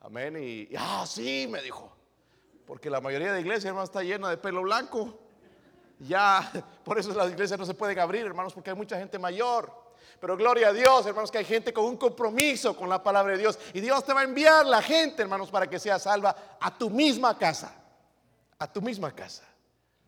[0.00, 0.36] Amén.
[0.40, 1.92] Y, ah, sí, me dijo.
[2.66, 5.18] Porque la mayoría de iglesias, hermanos, está llena de pelo blanco.
[5.98, 6.50] Ya,
[6.84, 9.88] por eso las iglesias no se pueden abrir, hermanos, porque hay mucha gente mayor.
[10.20, 13.38] Pero gloria a Dios, hermanos, que hay gente con un compromiso con la palabra de
[13.38, 13.58] Dios.
[13.72, 16.90] Y Dios te va a enviar la gente, hermanos, para que sea salva a tu
[16.90, 17.74] misma casa.
[18.58, 19.44] A tu misma casa.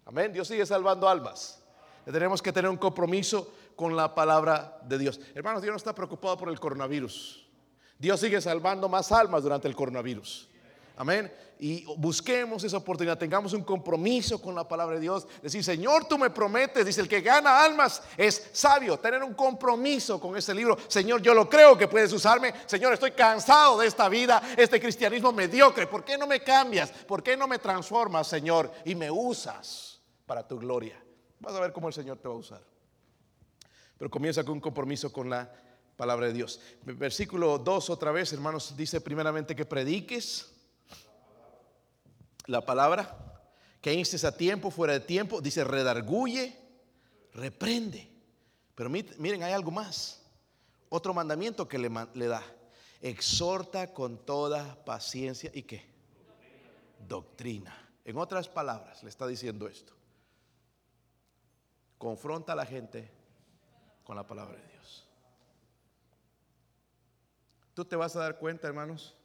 [0.04, 0.32] Amén.
[0.32, 1.62] Dios sigue salvando almas.
[2.04, 5.20] Tenemos que tener un compromiso con la palabra de Dios.
[5.34, 7.48] Hermanos, Dios no está preocupado por el coronavirus.
[8.00, 10.48] Dios sigue salvando más almas durante el coronavirus.
[10.96, 11.30] Amén.
[11.58, 15.28] Y busquemos esa oportunidad, tengamos un compromiso con la palabra de Dios.
[15.42, 18.98] Decir, Señor, tú me prometes, dice, el que gana almas es sabio.
[18.98, 20.78] Tener un compromiso con ese libro.
[20.88, 22.54] Señor, yo lo creo que puedes usarme.
[22.64, 25.86] Señor, estoy cansado de esta vida, este cristianismo mediocre.
[25.86, 26.90] ¿Por qué no me cambias?
[26.90, 28.72] ¿Por qué no me transformas, Señor?
[28.86, 30.98] Y me usas para tu gloria.
[31.38, 32.62] Vas a ver cómo el Señor te va a usar.
[33.98, 35.52] Pero comienza con un compromiso con la
[36.00, 36.58] palabra de Dios.
[36.82, 40.50] Versículo 2 otra vez, hermanos, dice primeramente que prediques
[42.46, 43.44] la palabra,
[43.82, 46.58] que instes a tiempo, fuera de tiempo, dice redarguye,
[47.34, 48.10] reprende.
[48.74, 50.22] Pero miren, hay algo más.
[50.88, 52.42] Otro mandamiento que le, le da.
[53.02, 55.84] Exhorta con toda paciencia y qué?
[57.06, 57.76] Doctrina.
[58.06, 59.92] En otras palabras, le está diciendo esto.
[61.98, 63.10] Confronta a la gente
[64.02, 64.69] con la palabra de Dios.
[67.80, 69.16] Tú te vas a dar cuenta, hermanos,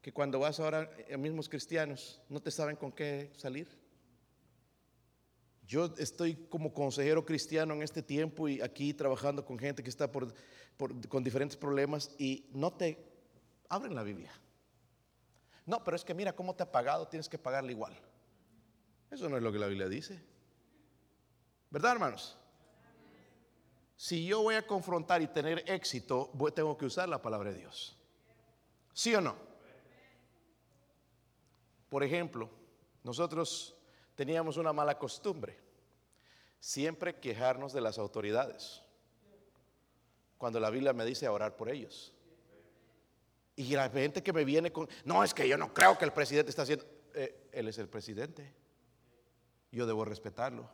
[0.00, 3.68] que cuando vas ahora a mismos cristianos no te saben con qué salir.
[5.66, 10.10] Yo estoy como consejero cristiano en este tiempo y aquí trabajando con gente que está
[10.10, 12.96] con diferentes problemas y no te
[13.68, 14.32] abren la Biblia.
[15.66, 17.94] No, pero es que mira cómo te ha pagado, tienes que pagarle igual.
[19.10, 20.18] Eso no es lo que la Biblia dice.
[21.68, 22.39] ¿Verdad, hermanos?
[24.00, 27.98] Si yo voy a confrontar y tener éxito, tengo que usar la palabra de Dios.
[28.94, 29.36] ¿Sí o no?
[31.90, 32.48] Por ejemplo,
[33.04, 33.76] nosotros
[34.14, 35.58] teníamos una mala costumbre,
[36.58, 38.80] siempre quejarnos de las autoridades,
[40.38, 42.14] cuando la Biblia me dice orar por ellos.
[43.54, 46.14] Y la gente que me viene con, no, es que yo no creo que el
[46.14, 48.50] presidente está haciendo, eh, él es el presidente,
[49.70, 50.70] yo debo respetarlo.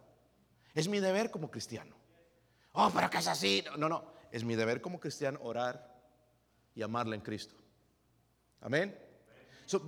[0.74, 1.95] Es mi deber como cristiano.
[2.76, 3.64] Oh, pero que es así.
[3.76, 5.94] No, no, es mi deber como cristiano orar
[6.74, 7.54] y amarle en Cristo.
[8.60, 9.06] Amén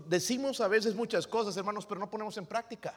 [0.06, 2.94] decimos a veces muchas cosas, hermanos, pero no ponemos en práctica.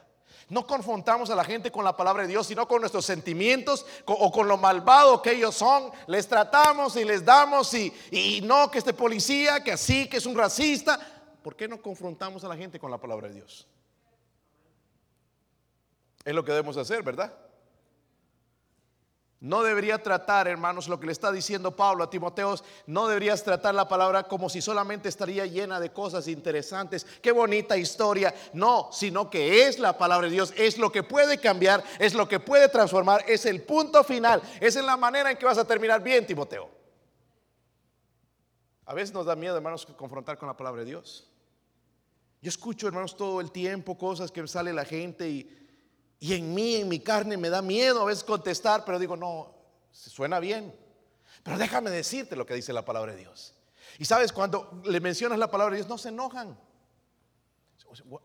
[0.49, 4.31] No confrontamos a la gente con la palabra de Dios, sino con nuestros sentimientos o
[4.31, 5.91] con lo malvado que ellos son.
[6.07, 10.25] Les tratamos y les damos y, y no que este policía, que así, que es
[10.25, 10.99] un racista.
[11.43, 13.67] ¿Por qué no confrontamos a la gente con la palabra de Dios?
[16.23, 17.33] Es lo que debemos hacer, ¿verdad?
[19.41, 23.73] No debería tratar, hermanos, lo que le está diciendo Pablo a Timoteos, no deberías tratar
[23.73, 29.31] la palabra como si solamente estaría llena de cosas interesantes, qué bonita historia, no, sino
[29.31, 32.69] que es la palabra de Dios, es lo que puede cambiar, es lo que puede
[32.69, 36.27] transformar, es el punto final, es en la manera en que vas a terminar bien,
[36.27, 36.69] Timoteo.
[38.85, 41.27] A veces nos da miedo, hermanos, confrontar con la palabra de Dios.
[42.43, 45.60] Yo escucho, hermanos, todo el tiempo cosas que sale la gente y
[46.23, 49.55] y en mí, en mi carne, me da miedo a veces contestar, pero digo, no,
[49.91, 50.71] suena bien.
[51.41, 53.55] Pero déjame decirte lo que dice la palabra de Dios.
[53.97, 56.55] Y sabes, cuando le mencionas la palabra de Dios, no se enojan.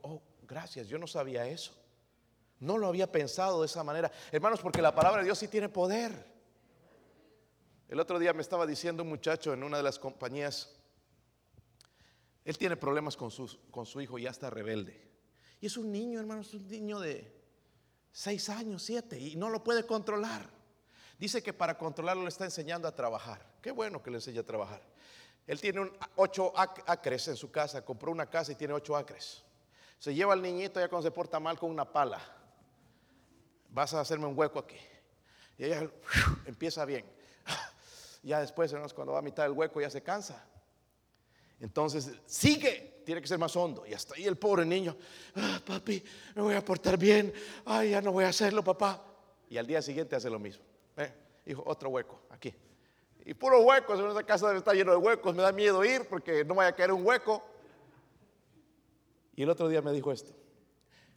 [0.03, 1.73] Oh, gracias, yo no sabía eso.
[2.61, 4.13] No lo había pensado de esa manera.
[4.31, 6.13] Hermanos, porque la palabra de Dios sí tiene poder.
[7.89, 10.77] El otro día me estaba diciendo un muchacho en una de las compañías,
[12.45, 15.11] él tiene problemas con su, con su hijo, ya está rebelde.
[15.63, 17.36] Y es un niño, hermanos, un niño de
[18.17, 20.49] seis años, siete, y no lo puede controlar.
[21.19, 23.45] Dice que para controlarlo le está enseñando a trabajar.
[23.61, 24.81] Qué bueno que le enseña a trabajar.
[25.47, 29.45] Él tiene ocho acres en su casa, compró una casa y tiene ocho acres.
[29.99, 32.19] Se lleva al niñito ya cuando se porta mal con una pala.
[33.69, 34.79] Vas a hacerme un hueco aquí.
[35.59, 35.87] Y ella
[36.47, 37.05] empieza bien.
[38.23, 40.45] Ya después, cuando va a mitad del hueco ya se cansa.
[41.61, 43.87] Entonces sigue, tiene que ser más hondo.
[43.87, 44.97] Y hasta ahí el pobre niño,
[45.35, 46.03] ah, papi,
[46.35, 47.33] me voy a portar bien,
[47.65, 49.03] ay, ya no voy a hacerlo, papá.
[49.49, 50.65] Y al día siguiente hace lo mismo.
[51.47, 52.53] Hijo, otro hueco, aquí.
[53.25, 56.07] Y puro huecos, en esa casa debe estar lleno de huecos, me da miedo ir
[56.09, 57.43] porque no vaya a caer un hueco.
[59.37, 60.35] Y el otro día me dijo esto,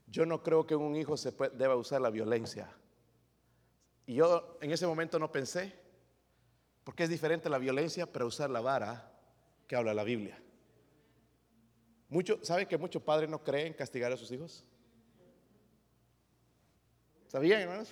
[0.08, 2.72] yo no creo que un hijo se deba usar la violencia.
[4.06, 5.74] Y yo en ese momento no pensé,
[6.84, 9.19] porque es diferente la violencia, pero usar la vara
[9.70, 10.36] que habla la Biblia.
[12.10, 14.66] Mucho, ¿Saben que muchos padres no creen castigar a sus hijos?
[17.28, 17.90] ¿Sabían, hermanos?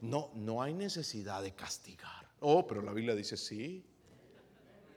[0.00, 2.30] No, no hay necesidad de castigar.
[2.38, 3.84] Oh, pero la Biblia dice sí.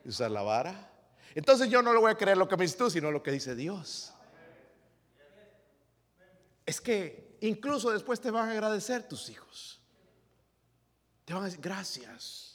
[0.06, 0.92] Usar la vara.
[1.34, 3.32] Entonces yo no le voy a creer lo que me dices tú, sino lo que
[3.32, 4.14] dice Dios.
[6.68, 9.82] Es que incluso después te van a agradecer tus hijos.
[11.26, 12.53] Te van a decir, gracias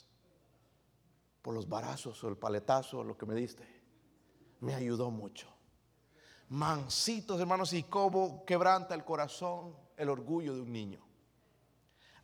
[1.41, 3.63] por los barazos o el paletazo, lo que me diste.
[4.59, 5.47] Me ayudó mucho.
[6.49, 11.05] Mancitos, hermanos, y cómo quebranta el corazón el orgullo de un niño.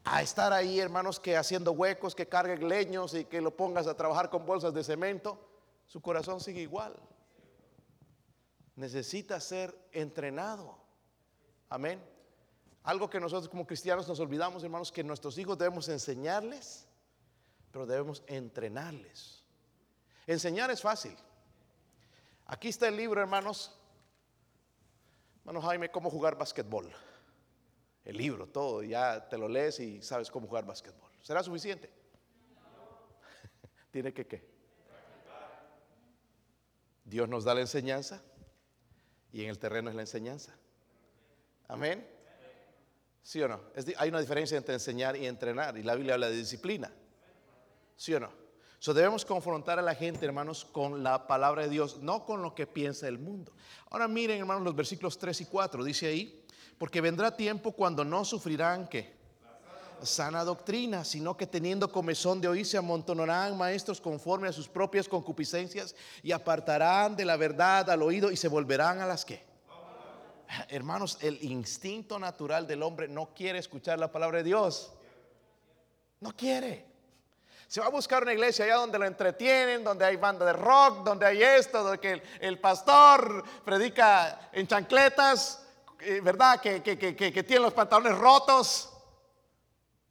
[0.03, 3.95] A estar ahí, hermanos, que haciendo huecos, que carguen leños y que lo pongas a
[3.95, 5.39] trabajar con bolsas de cemento,
[5.85, 6.95] su corazón sigue igual.
[8.75, 10.77] Necesita ser entrenado.
[11.69, 12.03] Amén.
[12.83, 16.87] Algo que nosotros como cristianos nos olvidamos, hermanos, que nuestros hijos debemos enseñarles
[17.75, 19.43] pero debemos entrenarles.
[20.25, 21.13] Enseñar es fácil.
[22.45, 23.77] Aquí está el libro, hermanos.
[25.39, 26.89] Hermano Jaime, cómo jugar basquetbol.
[28.05, 31.11] El libro, todo, ya te lo lees y sabes cómo jugar basquetbol.
[31.21, 31.91] ¿Será suficiente?
[33.91, 34.49] Tiene que qué.
[37.03, 38.23] Dios nos da la enseñanza
[39.33, 40.55] y en el terreno es la enseñanza.
[41.67, 42.09] Amén.
[43.21, 43.59] ¿Sí o no?
[43.97, 46.89] hay una diferencia entre enseñar y entrenar y la Biblia habla de disciplina.
[47.95, 48.45] ¿Sí o no?
[48.79, 52.53] So debemos confrontar a la gente, hermanos, con la palabra de Dios, no con lo
[52.53, 53.51] que piensa el mundo.
[53.89, 55.83] Ahora miren, hermanos, los versículos 3 y 4.
[55.83, 56.45] Dice ahí,
[56.77, 59.15] porque vendrá tiempo cuando no sufrirán que
[60.03, 65.07] sana doctrina, sino que teniendo comezón de oír se amontonarán maestros conforme a sus propias
[65.07, 69.43] concupiscencias y apartarán de la verdad al oído y se volverán a las que.
[70.69, 74.93] Hermanos, el instinto natural del hombre no quiere escuchar la palabra de Dios.
[76.19, 76.94] No quiere.
[77.75, 81.03] Se va a buscar una iglesia allá donde lo entretienen, donde hay banda de rock,
[81.03, 85.61] donde hay esto, donde el, pastor predica en chancletas,
[85.99, 86.61] eh, ¿verdad?
[86.61, 88.93] Que, que, que, que tiene los pantalones rotos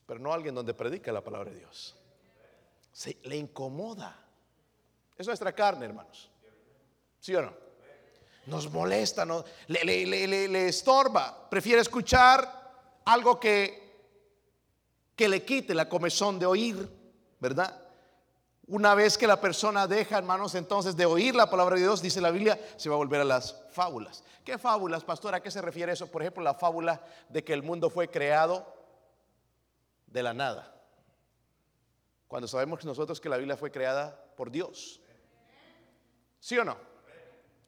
[0.04, 1.96] pero no alguien donde predica la palabra de Dios.
[2.92, 4.14] Se le incomoda.
[5.16, 6.30] Es nuestra carne, hermanos.
[7.18, 7.54] ¿Sí o no?
[8.44, 11.48] Nos molesta, le, le, le, le, estorba.
[11.48, 14.04] Prefiere escuchar algo que,
[15.16, 17.03] que le quite la comezón de oír,
[17.44, 17.78] ¿verdad?
[18.68, 22.22] Una vez que la persona deja, hermanos, entonces de oír la palabra de Dios, dice
[22.22, 24.24] la Biblia, se va a volver a las fábulas.
[24.42, 25.34] ¿Qué fábulas, pastor?
[25.34, 26.06] ¿A qué se refiere eso?
[26.10, 28.66] Por ejemplo, la fábula de que el mundo fue creado
[30.06, 30.74] de la nada.
[32.28, 35.02] Cuando sabemos nosotros que la Biblia fue creada por Dios.
[36.40, 36.78] ¿Sí o no?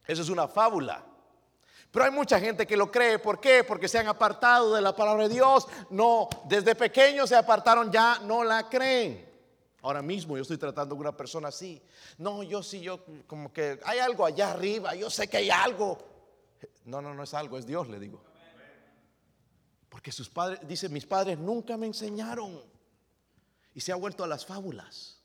[0.07, 1.03] Eso es una fábula.
[1.91, 3.19] Pero hay mucha gente que lo cree.
[3.19, 3.63] ¿Por qué?
[3.63, 5.67] Porque se han apartado de la palabra de Dios.
[5.91, 9.26] No, desde pequeños se apartaron, ya no la creen.
[9.87, 11.81] Ahora mismo yo estoy tratando con una persona así.
[12.17, 14.93] No, yo sí, yo como que hay algo allá arriba.
[14.95, 15.97] Yo sé que hay algo.
[16.83, 18.21] No, no, no es algo, es Dios, le digo.
[19.87, 22.61] Porque sus padres, dice, mis padres nunca me enseñaron.
[23.73, 25.21] Y se ha vuelto a las fábulas.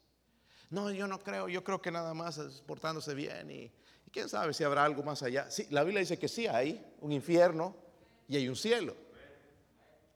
[0.71, 3.63] No, yo no creo, yo creo que nada más es portándose bien y,
[4.07, 5.51] y quién sabe si habrá algo más allá.
[5.51, 7.75] Sí, la Biblia dice que sí hay un infierno
[8.29, 8.95] y hay un cielo.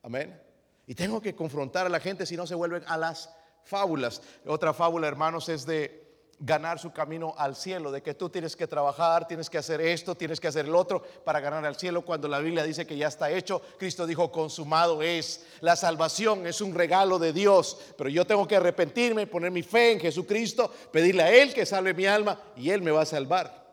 [0.04, 0.40] Amén.
[0.86, 3.28] Y tengo que confrontar a la gente si no se vuelven a las
[3.66, 4.22] fábulas.
[4.46, 6.06] Otra fábula, hermanos, es de
[6.38, 10.14] ganar su camino al cielo, de que tú tienes que trabajar, tienes que hacer esto,
[10.14, 13.08] tienes que hacer el otro para ganar al cielo, cuando la Biblia dice que ya
[13.08, 18.26] está hecho, Cristo dijo, consumado es, la salvación es un regalo de Dios, pero yo
[18.26, 22.38] tengo que arrepentirme, poner mi fe en Jesucristo, pedirle a Él que salve mi alma
[22.54, 23.64] y Él me va a salvar.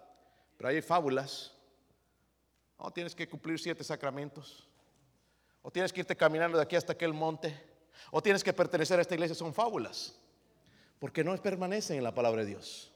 [0.58, 1.52] Pero hay fábulas,
[2.80, 4.68] no, tienes que cumplir siete sacramentos,
[5.62, 7.73] o tienes que irte caminando de aquí hasta aquel monte,
[8.12, 10.20] o tienes que pertenecer a esta iglesia, son fábulas
[11.04, 12.90] porque no permanecen en la palabra de Dios.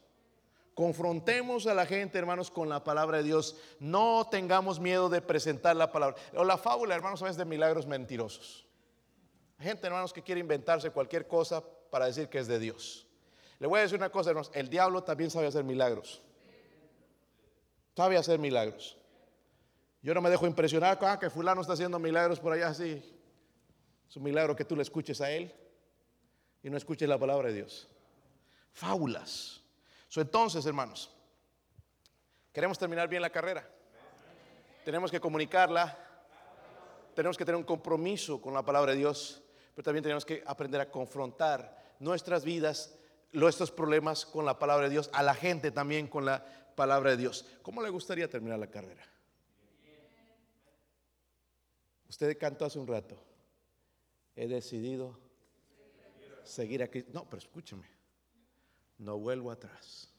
[0.72, 3.54] Confrontemos a la gente, hermanos, con la palabra de Dios.
[3.80, 6.16] No tengamos miedo de presentar la palabra.
[6.34, 8.66] O la fábula, hermanos, es de milagros mentirosos.
[9.60, 13.06] Gente, hermanos, que quiere inventarse cualquier cosa para decir que es de Dios.
[13.58, 14.50] Le voy a decir una cosa, hermanos.
[14.54, 16.22] El diablo también sabe hacer milagros.
[17.94, 18.96] Sabe hacer milagros.
[20.00, 23.04] Yo no me dejo impresionar con ah, que fulano está haciendo milagros por allá así.
[24.08, 25.52] Es un milagro que tú le escuches a él
[26.62, 27.88] y no escuches la palabra de Dios
[28.78, 29.60] fábulas.
[30.14, 31.10] entonces, hermanos,
[32.52, 33.68] queremos terminar bien la carrera.
[34.84, 35.96] Tenemos que comunicarla.
[37.14, 39.42] Tenemos que tener un compromiso con la palabra de Dios,
[39.74, 42.94] pero también tenemos que aprender a confrontar nuestras vidas,
[43.32, 46.44] nuestros problemas con la palabra de Dios, a la gente también con la
[46.76, 47.44] palabra de Dios.
[47.62, 49.04] ¿Cómo le gustaría terminar la carrera?
[52.08, 53.27] Usted cantó hace un rato.
[54.38, 55.18] He decidido
[56.44, 57.04] seguir aquí.
[57.12, 57.98] No, pero escúcheme
[58.98, 60.10] no vuelvo atrás,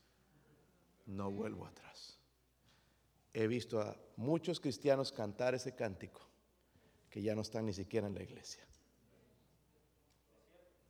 [1.06, 2.18] no vuelvo atrás.
[3.34, 6.22] He visto a muchos cristianos cantar ese cántico
[7.10, 8.64] que ya no están ni siquiera en la iglesia.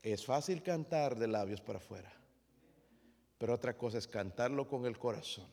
[0.02, 2.12] Es fácil cantar de labios para afuera,
[3.38, 5.48] pero otra cosa es cantarlo con el corazón.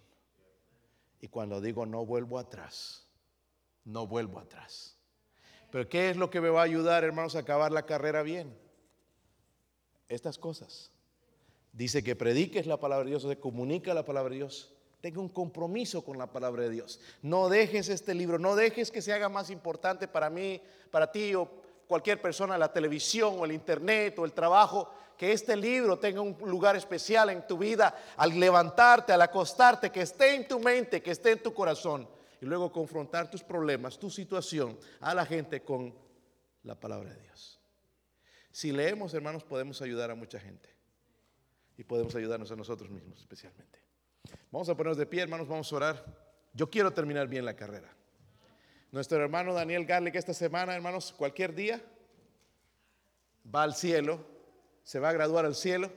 [1.20, 3.07] Y cuando digo no vuelvo atrás,
[3.85, 4.95] no vuelvo atrás.
[5.70, 8.56] Pero ¿qué es lo que me va a ayudar, hermanos, a acabar la carrera bien?
[10.08, 10.92] Estas cosas
[11.72, 14.72] dice que prediques la palabra de Dios, o se comunica la palabra de Dios.
[15.00, 17.00] Tenga un compromiso con la palabra de Dios.
[17.22, 20.60] No dejes este libro, no dejes que se haga más importante para mí,
[20.90, 21.48] para ti o
[21.86, 26.36] cualquier persona, la televisión o el internet o el trabajo, que este libro tenga un
[26.44, 31.10] lugar especial en tu vida al levantarte, al acostarte, que esté en tu mente, que
[31.10, 32.08] esté en tu corazón
[32.41, 35.95] y luego confrontar tus problemas, tu situación a la gente con
[36.62, 37.61] la palabra de Dios.
[38.51, 40.68] Si leemos, hermanos, podemos ayudar a mucha gente
[41.76, 43.80] y podemos ayudarnos a nosotros mismos especialmente.
[44.51, 46.05] Vamos a ponernos de pie, hermanos, vamos a orar.
[46.53, 47.95] Yo quiero terminar bien la carrera.
[48.93, 51.82] Nuestro hermano Daniel Garlic esta semana, hermanos, cualquier día
[53.55, 54.24] va al cielo,
[54.82, 55.93] se va a graduar al cielo.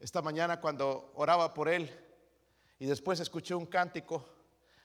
[0.00, 1.90] Esta mañana cuando oraba por él
[2.78, 4.24] y después escuché un cántico,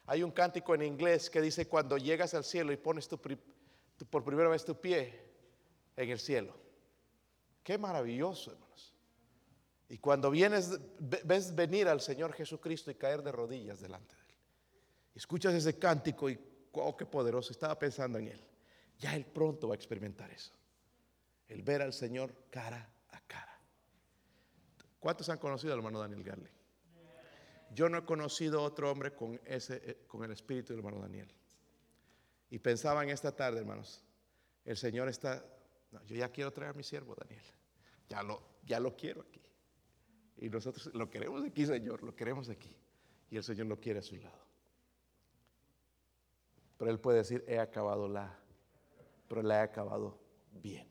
[0.09, 4.23] hay un cántico en inglés que dice cuando llegas al cielo y pones tu, por
[4.23, 5.13] primera vez tu pie
[5.95, 6.55] en el cielo.
[7.61, 8.95] Qué maravilloso, hermanos.
[9.87, 14.35] Y cuando vienes, ves venir al Señor Jesucristo y caer de rodillas delante de Él.
[15.13, 16.39] Escuchas ese cántico y,
[16.71, 18.41] oh, qué poderoso, estaba pensando en Él.
[18.97, 20.53] Ya Él pronto va a experimentar eso.
[21.47, 23.59] El ver al Señor cara a cara.
[24.99, 26.58] ¿Cuántos han conocido al hermano Daniel Garley?
[27.73, 31.31] Yo no he conocido otro hombre con, ese, eh, con el espíritu del hermano Daniel.
[32.49, 34.03] Y pensaba en esta tarde, hermanos,
[34.65, 35.45] el Señor está,
[36.07, 37.43] yo ya quiero traer a mi siervo Daniel.
[38.07, 39.41] Ya lo, ya lo quiero aquí.
[40.37, 42.75] Y nosotros lo queremos aquí, Señor, lo queremos aquí.
[43.29, 44.39] Y el Señor lo quiere a su lado.
[46.77, 48.39] Pero Él puede decir, he acabado la,
[49.27, 50.17] pero la he acabado
[50.51, 50.88] bien.